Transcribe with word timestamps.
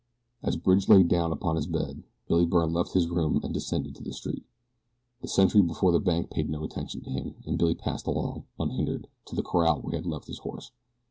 As 0.41 0.55
Bridge 0.55 0.89
lay 0.89 1.03
down 1.03 1.31
upon 1.31 1.57
his 1.57 1.67
bed 1.67 2.01
Billy 2.27 2.47
Byrne 2.47 2.73
left 2.73 2.93
his 2.93 3.07
room 3.07 3.39
and 3.43 3.53
descended 3.53 3.93
to 3.93 4.03
the 4.03 4.13
street. 4.13 4.43
The 5.21 5.27
sentry 5.27 5.61
before 5.61 5.91
the 5.91 5.99
bank 5.99 6.31
paid 6.31 6.49
no 6.49 6.63
attention 6.63 7.01
to 7.01 7.11
him, 7.11 7.35
and 7.45 7.55
Billy 7.59 7.75
passed 7.75 8.07
along, 8.07 8.45
unhindered, 8.59 9.09
to 9.27 9.35
the 9.35 9.43
corral 9.43 9.81
where 9.83 9.91
he 9.91 9.97
had 9.97 10.07
left 10.07 10.25
his 10.25 10.39
horse. 10.39 10.71